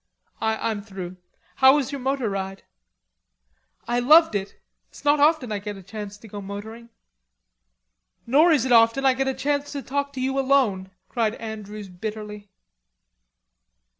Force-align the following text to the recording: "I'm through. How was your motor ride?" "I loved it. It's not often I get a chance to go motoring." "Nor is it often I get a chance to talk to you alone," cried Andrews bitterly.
"I'm 0.39 0.81
through. 0.81 1.17
How 1.57 1.75
was 1.75 1.91
your 1.91 2.01
motor 2.01 2.27
ride?" 2.27 2.63
"I 3.87 3.99
loved 3.99 4.33
it. 4.33 4.59
It's 4.89 5.05
not 5.05 5.19
often 5.19 5.51
I 5.51 5.59
get 5.59 5.77
a 5.77 5.83
chance 5.83 6.17
to 6.17 6.27
go 6.27 6.41
motoring." 6.41 6.89
"Nor 8.25 8.51
is 8.51 8.65
it 8.65 8.71
often 8.71 9.05
I 9.05 9.13
get 9.13 9.27
a 9.27 9.35
chance 9.35 9.71
to 9.73 9.83
talk 9.83 10.11
to 10.13 10.19
you 10.19 10.39
alone," 10.39 10.89
cried 11.07 11.35
Andrews 11.35 11.87
bitterly. 11.87 12.49